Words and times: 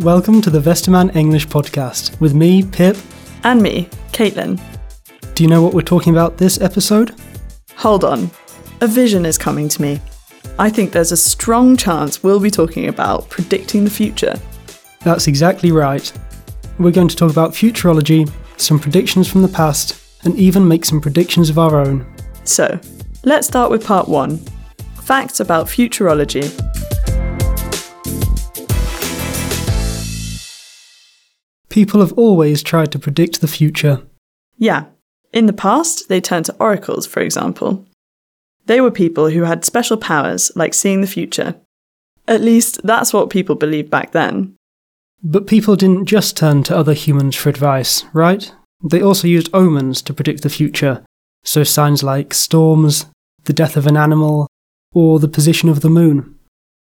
Welcome 0.00 0.40
to 0.40 0.48
the 0.48 0.60
Westermann 0.60 1.14
English 1.14 1.46
podcast 1.48 2.18
with 2.22 2.32
me, 2.32 2.62
Pip. 2.62 2.96
And 3.44 3.60
me, 3.60 3.86
Caitlin. 4.12 4.58
Do 5.34 5.44
you 5.44 5.50
know 5.50 5.62
what 5.62 5.74
we're 5.74 5.82
talking 5.82 6.14
about 6.14 6.38
this 6.38 6.58
episode? 6.58 7.14
Hold 7.76 8.04
on. 8.04 8.30
A 8.80 8.86
vision 8.86 9.26
is 9.26 9.36
coming 9.36 9.68
to 9.68 9.82
me. 9.82 10.00
I 10.58 10.70
think 10.70 10.92
there's 10.92 11.12
a 11.12 11.18
strong 11.18 11.76
chance 11.76 12.22
we'll 12.22 12.40
be 12.40 12.50
talking 12.50 12.88
about 12.88 13.28
predicting 13.28 13.84
the 13.84 13.90
future. 13.90 14.36
That's 15.00 15.26
exactly 15.26 15.70
right. 15.70 16.10
We're 16.78 16.92
going 16.92 17.08
to 17.08 17.16
talk 17.16 17.30
about 17.30 17.50
futurology, 17.50 18.26
some 18.56 18.78
predictions 18.78 19.30
from 19.30 19.42
the 19.42 19.48
past, 19.48 20.02
and 20.24 20.34
even 20.36 20.66
make 20.66 20.86
some 20.86 21.02
predictions 21.02 21.50
of 21.50 21.58
our 21.58 21.78
own. 21.78 22.06
So, 22.44 22.80
let's 23.24 23.46
start 23.46 23.70
with 23.70 23.84
part 23.84 24.08
one 24.08 24.38
facts 25.02 25.40
about 25.40 25.66
futurology. 25.66 26.69
People 31.80 32.02
have 32.02 32.12
always 32.12 32.62
tried 32.62 32.92
to 32.92 32.98
predict 32.98 33.40
the 33.40 33.48
future. 33.48 34.02
Yeah. 34.58 34.84
In 35.32 35.46
the 35.46 35.54
past, 35.54 36.10
they 36.10 36.20
turned 36.20 36.44
to 36.44 36.56
oracles, 36.60 37.06
for 37.06 37.20
example. 37.20 37.86
They 38.66 38.82
were 38.82 38.90
people 38.90 39.30
who 39.30 39.44
had 39.44 39.64
special 39.64 39.96
powers, 39.96 40.52
like 40.54 40.74
seeing 40.74 41.00
the 41.00 41.06
future. 41.06 41.54
At 42.28 42.42
least, 42.42 42.82
that's 42.84 43.14
what 43.14 43.30
people 43.30 43.54
believed 43.54 43.88
back 43.88 44.12
then. 44.12 44.56
But 45.22 45.46
people 45.46 45.74
didn't 45.74 46.04
just 46.04 46.36
turn 46.36 46.64
to 46.64 46.76
other 46.76 46.92
humans 46.92 47.34
for 47.34 47.48
advice, 47.48 48.04
right? 48.12 48.52
They 48.84 49.00
also 49.00 49.26
used 49.26 49.48
omens 49.54 50.02
to 50.02 50.12
predict 50.12 50.42
the 50.42 50.50
future, 50.50 51.02
so 51.44 51.64
signs 51.64 52.02
like 52.02 52.34
storms, 52.34 53.06
the 53.44 53.54
death 53.54 53.78
of 53.78 53.86
an 53.86 53.96
animal, 53.96 54.48
or 54.92 55.18
the 55.18 55.28
position 55.28 55.70
of 55.70 55.80
the 55.80 55.88
moon. 55.88 56.38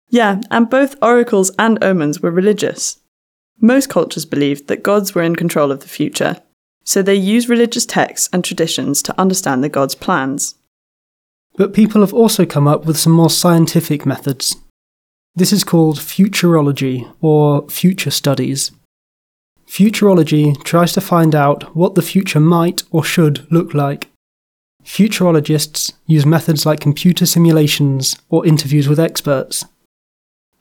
Yeah, 0.07 0.41
and 0.49 0.67
both 0.67 0.95
oracles 0.99 1.51
and 1.59 1.77
omens 1.83 2.21
were 2.21 2.31
religious. 2.31 2.98
Most 3.61 3.89
cultures 3.89 4.25
believed 4.25 4.67
that 4.67 4.83
gods 4.83 5.13
were 5.13 5.23
in 5.23 5.35
control 5.35 5.71
of 5.71 5.81
the 5.81 5.89
future, 5.89 6.37
so 6.83 7.01
they 7.01 7.15
used 7.15 7.49
religious 7.49 7.85
texts 7.85 8.29
and 8.31 8.43
traditions 8.43 9.01
to 9.03 9.19
understand 9.19 9.63
the 9.63 9.69
gods' 9.69 9.95
plans. 9.95 10.55
But 11.55 11.73
people 11.73 12.01
have 12.01 12.13
also 12.13 12.45
come 12.45 12.67
up 12.67 12.85
with 12.85 12.97
some 12.97 13.11
more 13.13 13.29
scientific 13.29 14.05
methods. 14.05 14.55
This 15.35 15.51
is 15.51 15.63
called 15.63 15.99
futurology 15.99 17.11
or 17.21 17.67
future 17.69 18.11
studies. 18.11 18.71
Futurology 19.67 20.61
tries 20.63 20.93
to 20.93 21.01
find 21.01 21.35
out 21.35 21.75
what 21.75 21.95
the 21.95 22.01
future 22.01 22.39
might 22.39 22.83
or 22.91 23.03
should 23.03 23.49
look 23.51 23.73
like. 23.73 24.09
Futurologists 24.83 25.93
use 26.07 26.25
methods 26.25 26.65
like 26.65 26.79
computer 26.79 27.25
simulations 27.25 28.17
or 28.29 28.45
interviews 28.45 28.87
with 28.87 28.99
experts. 28.99 29.65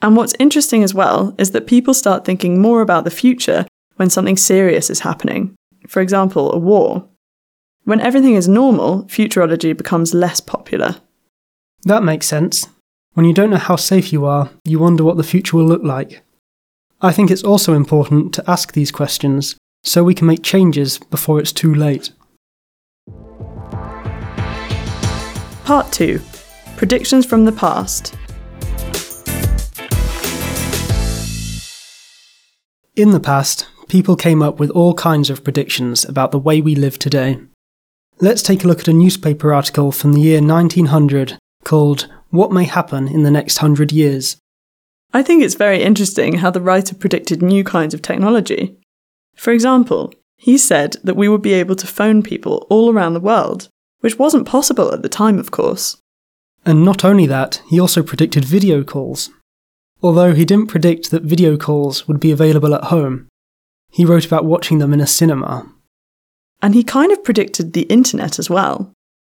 And 0.01 0.17
what's 0.17 0.35
interesting 0.39 0.85
as 0.85 0.95
well 0.95 1.35
is 1.39 1.51
that 1.51 1.67
people 1.67 1.93
start 1.93 2.25
thinking 2.25 2.61
more 2.61 2.83
about 2.83 3.05
the 3.05 3.11
future 3.11 3.67
when 3.97 4.11
something 4.11 4.37
serious 4.37 4.91
is 4.91 5.01
happening. 5.01 5.57
For 5.89 6.01
example, 6.01 6.53
a 6.53 6.59
war. 6.59 7.09
When 7.85 8.01
everything 8.01 8.35
is 8.35 8.49
normal, 8.49 9.05
futurology 9.05 9.77
becomes 9.77 10.15
less 10.15 10.41
popular. 10.41 10.97
That 11.85 12.05
makes 12.05 12.27
sense. 12.27 12.69
When 13.15 13.27
you 13.27 13.33
don't 13.33 13.51
know 13.51 13.57
how 13.57 13.77
safe 13.77 14.13
you 14.13 14.25
are, 14.25 14.51
you 14.65 14.79
wonder 14.79 15.03
what 15.03 15.17
the 15.17 15.25
future 15.25 15.57
will 15.57 15.67
look 15.67 15.83
like. 15.83 16.23
I 17.01 17.13
think 17.13 17.31
it's 17.31 17.43
also 17.43 17.75
important 17.75 18.35
to 18.35 18.51
ask 18.51 18.73
these 18.73 18.93
questions 18.93 19.57
so 19.83 20.05
we 20.05 20.15
can 20.15 20.27
make 20.27 20.43
changes 20.43 20.99
before 20.99 21.41
it's 21.41 21.53
too 21.53 21.75
late. 21.75 22.13
Part 25.65 25.91
2 25.93 26.21
Predictions 26.77 27.27
from 27.27 27.45
the 27.45 27.53
Past. 27.53 28.15
In 32.99 33.13
the 33.13 33.21
past, 33.21 33.69
people 33.87 34.17
came 34.17 34.43
up 34.43 34.59
with 34.59 34.71
all 34.71 34.93
kinds 34.93 35.31
of 35.31 35.45
predictions 35.45 36.05
about 36.05 36.33
the 36.33 36.39
way 36.39 36.61
we 36.61 36.75
live 36.75 36.99
today. 36.99 37.39
Let's 38.21 38.43
take 38.43 38.65
a 38.65 38.67
look 38.67 38.81
at 38.81 38.89
a 38.89 38.93
newspaper 38.93 39.55
article 39.55 39.93
from 39.93 40.15
the 40.15 40.21
year 40.21 40.41
1900 40.41 41.39
called 41.63 42.09
What 42.31 42.51
May 42.51 42.65
Happen 42.65 43.07
in 43.07 43.23
the 43.23 43.31
Next 43.31 43.59
Hundred 43.59 43.93
Years. 43.93 44.37
I 45.13 45.23
think 45.23 45.45
it's 45.45 45.55
very 45.55 45.81
interesting 45.81 46.39
how 46.39 46.51
the 46.51 46.61
writer 46.61 46.97
predicted 46.97 47.41
new 47.41 47.63
kinds 47.63 47.95
of 47.95 48.03
technology. 48.03 48.77
For 49.37 49.53
example, 49.53 50.13
he 50.37 50.59
said 50.59 50.97
that 51.05 51.15
we 51.15 51.29
would 51.29 51.41
be 51.41 51.53
able 51.53 51.77
to 51.77 51.87
phone 51.87 52.25
people 52.25 52.67
all 52.69 52.93
around 52.93 53.15
the 53.15 53.21
world, 53.21 53.69
which 54.01 54.19
wasn't 54.19 54.45
possible 54.45 54.93
at 54.93 55.03
the 55.03 55.09
time, 55.09 55.39
of 55.39 55.53
course. 55.53 55.99
And 56.67 56.85
not 56.85 57.05
only 57.05 57.27
that, 57.27 57.63
he 57.69 57.79
also 57.79 58.03
predicted 58.03 58.45
video 58.45 58.83
calls. 58.83 59.31
Although 60.03 60.35
he 60.35 60.45
didn't 60.45 60.69
predict 60.69 61.11
that 61.11 61.23
video 61.23 61.57
calls 61.57 62.07
would 62.07 62.21
be 62.21 62.31
available 62.31 62.75
at 62.75 62.85
home, 62.85 63.27
he 63.91 64.05
wrote 64.05 64.27
about 64.27 64.45
watching 64.45 64.79
them 64.79 64.93
in 64.93 65.01
a 65.01 65.07
cinema. 65.07 65.67
And 66.63 66.75
he 66.75 66.85
kind 66.85 67.11
of 67.13 67.25
predicted 67.25 67.73
the 67.73 67.83
internet 67.83 68.39
as 68.39 68.49
well. 68.49 68.93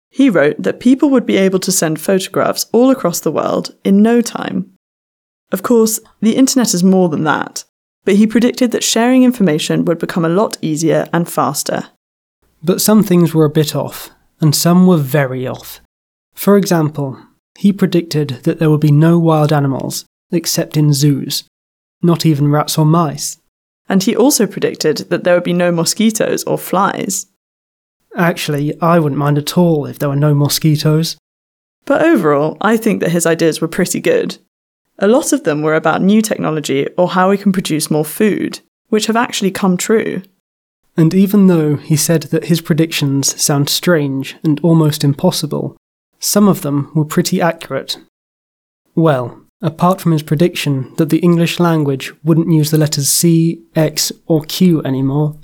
He 0.10 0.30
wrote 0.30 0.62
that 0.62 0.80
people 0.80 1.10
would 1.10 1.26
be 1.26 1.38
able 1.38 1.60
to 1.60 1.72
send 1.72 2.02
photographs 2.02 2.66
all 2.74 2.90
across 2.90 3.20
the 3.20 3.32
world 3.32 3.76
in 3.84 4.02
no 4.02 4.22
time. 4.22 4.74
Of 5.52 5.64
course, 5.64 6.00
the 6.22 6.36
internet 6.36 6.74
is 6.74 6.84
more 6.84 7.10
than 7.10 7.24
that, 7.24 7.64
but 8.04 8.16
he 8.16 8.28
predicted 8.28 8.72
that 8.72 8.84
sharing 8.84 9.24
information 9.24 9.86
would 9.86 10.00
become 10.00 10.26
a 10.26 10.30
lot 10.30 10.58
easier 10.62 11.08
and 11.14 11.30
faster. 11.30 11.90
But 12.64 12.82
some 12.82 13.04
things 13.04 13.34
were 13.34 13.46
a 13.46 13.50
bit 13.50 13.76
off, 13.76 14.10
and 14.40 14.56
some 14.56 14.86
were 14.86 14.98
very 14.98 15.48
off. 15.48 15.82
For 16.34 16.58
example, 16.58 17.18
he 17.58 17.74
predicted 17.74 18.42
that 18.44 18.60
there 18.60 18.70
would 18.70 18.82
be 18.82 18.92
no 18.92 19.18
wild 19.18 19.52
animals, 19.54 20.06
except 20.32 20.78
in 20.78 20.94
zoos, 20.94 21.44
not 22.02 22.26
even 22.26 22.52
rats 22.52 22.78
or 22.78 22.86
mice. 22.86 23.38
And 23.90 24.04
he 24.04 24.16
also 24.16 24.48
predicted 24.48 24.98
that 25.10 25.24
there 25.24 25.36
would 25.36 25.44
be 25.44 25.54
no 25.54 25.72
mosquitoes 25.72 26.44
or 26.46 26.58
flies. 26.58 27.28
Actually, 28.16 28.80
I 28.82 29.00
wouldn't 29.00 29.20
mind 29.20 29.38
at 29.38 29.58
all 29.58 29.86
if 29.86 30.00
there 30.00 30.10
were 30.10 30.16
no 30.16 30.34
mosquitoes. 30.34 31.18
But 31.86 32.02
overall, 32.02 32.58
I 32.62 32.78
think 32.78 33.02
that 33.02 33.12
his 33.12 33.26
ideas 33.26 33.60
were 33.60 33.68
pretty 33.68 34.00
good. 34.00 34.38
A 35.00 35.08
lot 35.08 35.34
of 35.34 35.44
them 35.44 35.62
were 35.62 35.76
about 35.76 36.02
new 36.02 36.22
technology 36.22 36.88
or 36.98 37.10
how 37.10 37.30
we 37.30 37.38
can 37.38 37.52
produce 37.52 37.90
more 37.90 38.06
food, 38.06 38.60
which 38.90 39.08
have 39.08 39.16
actually 39.16 39.52
come 39.52 39.78
true. 39.78 40.22
And 40.96 41.14
even 41.14 41.48
though 41.48 41.78
he 41.78 41.96
said 41.96 42.24
that 42.24 42.46
his 42.46 42.62
predictions 42.62 43.42
sound 43.42 43.70
strange 43.70 44.36
and 44.44 44.60
almost 44.60 45.04
impossible, 45.04 45.76
some 46.20 46.48
of 46.48 46.62
them 46.62 46.92
were 46.94 47.06
pretty 47.06 47.42
accurate. 47.42 47.98
Well, 48.94 49.42
apart 49.62 50.02
from 50.02 50.12
his 50.12 50.24
prediction 50.24 50.94
that 50.98 51.10
the 51.10 51.20
English 51.20 51.60
language 51.60 52.12
wouldn't 52.24 52.52
use 52.52 52.72
the 52.72 52.78
letters 52.78 53.08
C, 53.08 53.64
X, 53.76 54.12
or 54.26 54.44
Q 54.44 54.82
anymore. 54.84 55.38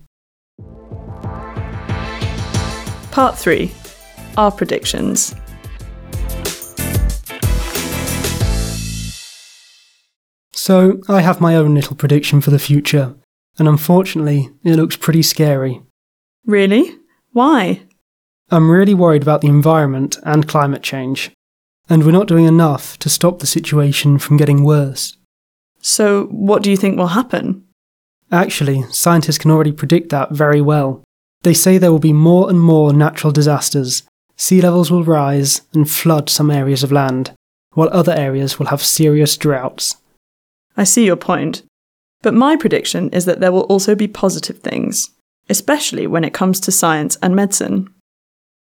Part 3.11 3.37
3 3.37 3.71
Our 4.37 4.51
predictions. 4.51 5.35
So, 10.53 10.99
I 11.07 11.21
have 11.21 11.39
my 11.39 11.55
own 11.55 11.75
little 11.75 11.95
prediction 11.95 12.41
for 12.41 12.51
the 12.51 12.59
future, 12.59 13.15
and 13.57 13.67
unfortunately, 13.67 14.49
it 14.65 14.75
looks 14.75 14.97
pretty 14.97 15.21
scary. 15.21 15.81
Really? 16.45 16.93
Why? 17.31 17.83
I'm 18.49 18.69
really 18.69 18.93
worried 18.93 19.21
about 19.21 19.41
the 19.41 19.47
environment 19.47 20.17
and 20.23 20.47
climate 20.47 20.83
change, 20.83 21.31
and 21.89 22.03
we're 22.03 22.11
not 22.11 22.27
doing 22.27 22.45
enough 22.45 22.97
to 22.99 23.09
stop 23.09 23.39
the 23.39 23.47
situation 23.47 24.19
from 24.19 24.37
getting 24.37 24.63
worse. 24.63 25.17
So, 25.81 26.25
what 26.25 26.63
do 26.63 26.69
you 26.69 26.77
think 26.77 26.97
will 26.97 27.07
happen? 27.07 27.63
Actually, 28.31 28.83
scientists 28.91 29.37
can 29.37 29.51
already 29.51 29.71
predict 29.71 30.09
that 30.09 30.31
very 30.31 30.61
well. 30.61 31.03
They 31.43 31.53
say 31.53 31.77
there 31.77 31.91
will 31.91 31.99
be 31.99 32.13
more 32.13 32.49
and 32.49 32.59
more 32.59 32.91
natural 32.91 33.31
disasters. 33.31 34.03
Sea 34.35 34.61
levels 34.61 34.91
will 34.91 35.03
rise 35.03 35.61
and 35.73 35.89
flood 35.89 36.29
some 36.29 36.51
areas 36.51 36.83
of 36.83 36.91
land, 36.91 37.31
while 37.73 37.89
other 37.91 38.13
areas 38.13 38.59
will 38.59 38.67
have 38.67 38.83
serious 38.83 39.37
droughts. 39.37 39.95
I 40.75 40.83
see 40.83 41.05
your 41.05 41.15
point. 41.15 41.63
But 42.21 42.33
my 42.33 42.55
prediction 42.55 43.09
is 43.11 43.25
that 43.25 43.39
there 43.39 43.51
will 43.51 43.61
also 43.61 43.95
be 43.95 44.07
positive 44.07 44.59
things, 44.59 45.11
especially 45.49 46.07
when 46.07 46.23
it 46.23 46.33
comes 46.33 46.59
to 46.61 46.71
science 46.71 47.17
and 47.21 47.35
medicine. 47.35 47.87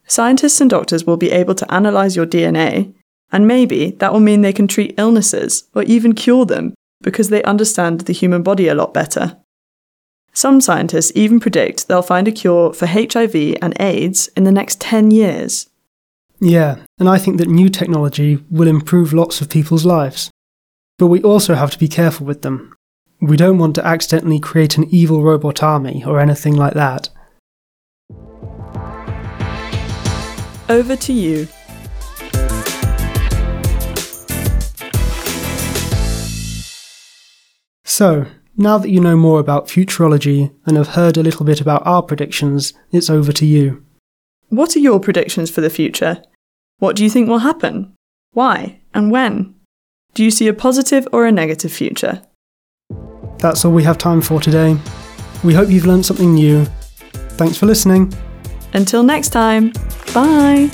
Scientists 0.08 0.60
and 0.62 0.70
doctors 0.70 1.06
will 1.06 1.18
be 1.18 1.32
able 1.32 1.56
to 1.56 1.74
analyze 1.74 2.16
your 2.16 2.26
DNA, 2.26 2.94
and 3.32 3.48
maybe 3.48 3.92
that 3.92 4.14
will 4.14 4.20
mean 4.20 4.42
they 4.42 4.54
can 4.54 4.68
treat 4.68 4.96
illnesses 4.98 5.66
or 5.74 5.84
even 5.84 6.14
cure 6.14 6.46
them 6.46 6.74
because 7.02 7.30
they 7.30 7.44
understand 7.44 8.02
the 8.02 8.14
human 8.14 8.44
body 8.44 8.68
a 8.68 8.76
lot 8.76 8.94
better. 8.94 9.38
Some 10.34 10.60
scientists 10.60 11.12
even 11.16 11.40
predict 11.40 11.88
they'll 11.88 12.02
find 12.02 12.28
a 12.28 12.32
cure 12.32 12.74
for 12.74 12.88
HIV 12.88 13.36
and 13.62 13.80
AIDS 13.80 14.28
in 14.36 14.44
the 14.44 14.52
next 14.52 14.82
10 14.82 15.12
years. 15.12 15.70
Yeah, 16.42 16.80
and 17.00 17.08
I 17.08 17.18
think 17.18 17.38
that 17.38 17.48
new 17.48 17.70
technology 17.70 18.44
will 18.52 18.68
improve 18.68 19.14
lots 19.14 19.40
of 19.40 19.50
people's 19.50 19.86
lives. 19.86 20.30
But 20.98 21.08
we 21.08 21.22
also 21.22 21.56
have 21.56 21.72
to 21.72 21.80
be 21.80 21.88
careful 21.88 22.26
with 22.26 22.42
them. 22.42 22.74
We 23.22 23.38
don't 23.38 23.58
want 23.58 23.76
to 23.76 23.86
accidentally 23.86 24.40
create 24.40 24.78
an 24.78 24.94
evil 24.94 25.24
robot 25.24 25.64
army 25.64 26.04
or 26.06 26.20
anything 26.20 26.56
like 26.56 26.74
that. 26.74 27.10
Over 30.68 30.96
to 30.96 31.14
you. 31.14 31.48
So, 37.96 38.26
Now 38.58 38.78
that 38.78 38.90
you 38.90 39.00
know 39.00 39.16
more 39.16 39.40
about 39.40 39.68
futurology 39.68 40.54
and 40.66 40.76
have 40.76 40.96
heard 41.00 41.16
a 41.16 41.24
little 41.24 41.46
bit 41.46 41.62
about 41.62 41.88
our 41.88 42.04
predictions, 42.04 42.74
it's 42.92 43.10
over 43.10 43.32
to 43.32 43.46
you. 43.46 43.86
What 44.50 44.76
are 44.76 44.80
your 44.80 45.00
predictions 45.00 45.50
for 45.50 45.62
the 45.62 45.70
future? 45.70 46.22
What 46.80 46.98
do 46.98 47.06
you 47.06 47.10
think 47.10 47.30
will 47.30 47.38
happen? 47.38 47.94
Why 48.34 48.82
and 48.94 49.12
when? 49.12 49.56
Do 50.14 50.26
you 50.26 50.32
see 50.32 50.50
a 50.50 50.54
positive 50.54 51.08
or 51.14 51.26
a 51.26 51.32
negative 51.32 51.72
future? 51.72 52.22
That's 53.38 53.64
all 53.64 53.72
we 53.72 53.84
have 53.84 53.98
time 53.98 54.20
for 54.20 54.42
today. 54.42 54.76
We 55.46 55.54
hope 55.54 55.70
you've 55.70 55.86
learned 55.86 56.06
something 56.06 56.34
new. 56.34 56.66
Thanks 57.40 57.58
for 57.58 57.66
listening. 57.66 58.14
Until 58.74 59.04
next 59.04 59.30
time, 59.30 59.72
bye! 60.14 60.70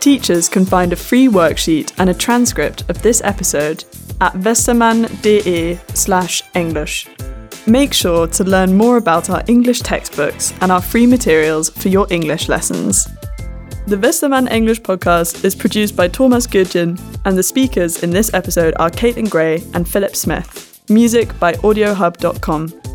Teachers 0.00 0.48
can 0.48 0.64
find 0.64 0.94
a 0.94 0.96
free 0.96 1.28
worksheet 1.28 1.92
and 1.98 2.08
a 2.08 2.14
transcript 2.14 2.88
of 2.88 3.02
this 3.02 3.20
episode 3.22 3.84
at 4.22 4.32
westermann.de 4.32 5.78
slash 5.94 6.42
English. 6.54 7.06
Make 7.66 7.92
sure 7.92 8.26
to 8.28 8.44
learn 8.44 8.74
more 8.74 8.96
about 8.96 9.28
our 9.28 9.42
English 9.46 9.80
textbooks 9.80 10.54
and 10.62 10.72
our 10.72 10.80
free 10.80 11.06
materials 11.06 11.68
for 11.68 11.90
your 11.90 12.06
English 12.10 12.48
lessons. 12.48 13.06
The 13.86 13.96
Westermann 13.96 14.50
English 14.50 14.80
podcast 14.80 15.44
is 15.44 15.54
produced 15.54 15.96
by 15.96 16.08
Thomas 16.08 16.46
Gudgen, 16.46 16.98
and 17.26 17.36
the 17.36 17.42
speakers 17.42 18.02
in 18.02 18.10
this 18.10 18.32
episode 18.32 18.74
are 18.78 18.90
Caitlin 18.90 19.28
Gray 19.28 19.62
and 19.74 19.86
Philip 19.86 20.16
Smith. 20.16 20.80
Music 20.88 21.38
by 21.38 21.52
audiohub.com. 21.54 22.89